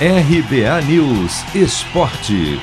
[0.00, 2.58] RBA News Esporte.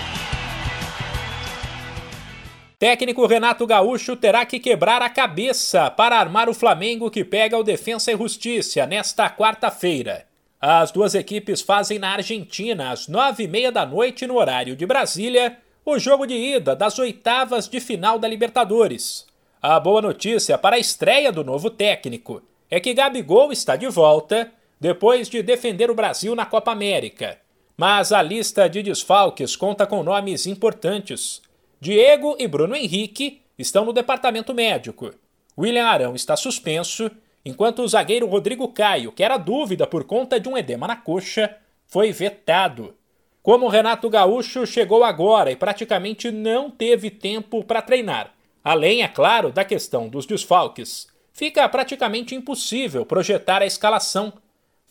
[2.78, 7.64] Técnico Renato Gaúcho terá que quebrar a cabeça para armar o Flamengo que pega o
[7.64, 10.26] Defensa e Justiça nesta quarta-feira.
[10.60, 14.86] As duas equipes fazem na Argentina às nove e meia da noite no horário de
[14.86, 19.26] Brasília o jogo de ida das oitavas de final da Libertadores.
[19.62, 24.52] A boa notícia para a estreia do novo técnico é que Gabigol está de volta
[24.82, 27.38] depois de defender o Brasil na Copa América.
[27.78, 31.40] Mas a lista de desfalques conta com nomes importantes.
[31.80, 35.14] Diego e Bruno Henrique estão no departamento médico.
[35.56, 37.12] William Arão está suspenso,
[37.46, 41.56] enquanto o zagueiro Rodrigo Caio, que era dúvida por conta de um edema na coxa,
[41.86, 42.96] foi vetado.
[43.44, 49.52] Como Renato Gaúcho chegou agora e praticamente não teve tempo para treinar, além, é claro,
[49.52, 54.34] da questão dos desfalques, fica praticamente impossível projetar a escalação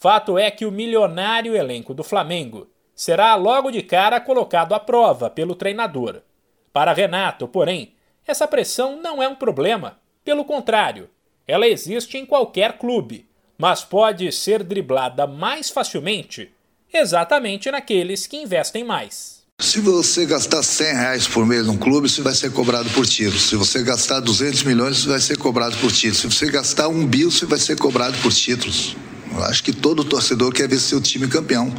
[0.00, 5.28] Fato é que o milionário elenco do Flamengo será logo de cara colocado à prova
[5.28, 6.22] pelo treinador.
[6.72, 7.92] Para Renato, porém,
[8.26, 9.98] essa pressão não é um problema.
[10.24, 11.10] Pelo contrário,
[11.46, 13.28] ela existe em qualquer clube,
[13.58, 16.50] mas pode ser driblada mais facilmente
[16.90, 19.40] exatamente naqueles que investem mais.
[19.60, 23.38] Se você gastar 100 reais por mês num clube, você vai ser cobrado por título.
[23.38, 26.20] Se você gastar 200 milhões, você vai ser cobrado por títulos.
[26.20, 28.96] Se você gastar um bil, você vai ser cobrado por títulos.
[29.32, 31.72] Eu acho que todo torcedor quer ver seu time campeão.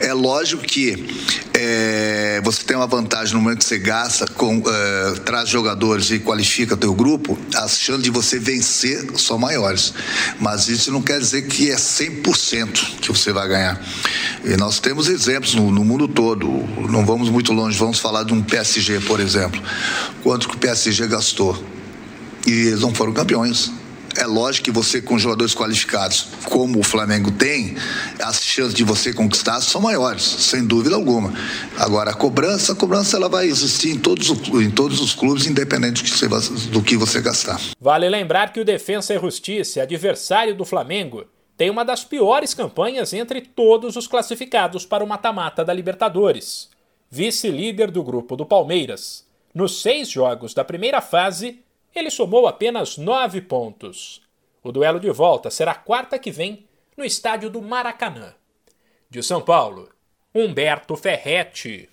[0.00, 1.06] É lógico que
[1.54, 6.18] é, você tem uma vantagem no momento que você gasta, com, é, traz jogadores e
[6.18, 9.94] qualifica teu grupo, as chances de você vencer são maiores.
[10.38, 13.80] Mas isso não quer dizer que é 100% que você vai ganhar.
[14.44, 16.46] E nós temos exemplos no, no, mundo todo.
[16.90, 19.60] Não vamos muito longe, vamos falar de um PSG, por exemplo.
[20.22, 21.62] Quanto que o PSG gastou?
[22.46, 23.72] E eles não foram campeões.
[24.16, 27.76] É lógico que você, com jogadores qualificados, como o Flamengo tem,
[28.22, 31.32] as chances de você conquistar são maiores, sem dúvida alguma.
[31.76, 36.02] Agora, a cobrança, a cobrança ela vai existir em todos, em todos os clubes, independente
[36.70, 37.60] do que, você, gastar.
[37.80, 41.24] Vale lembrar que o Defensa e Justiça, adversário do Flamengo,
[41.56, 46.68] tem uma das piores campanhas entre todos os classificados para o mata-mata da Libertadores.
[47.10, 49.24] Vice-líder do grupo do Palmeiras.
[49.54, 51.60] Nos seis jogos da primeira fase,
[51.94, 54.22] ele somou apenas nove pontos.
[54.62, 56.66] O duelo de volta será quarta que vem
[56.96, 58.34] no estádio do Maracanã.
[59.10, 59.90] De São Paulo,
[60.34, 61.88] Humberto Ferretti.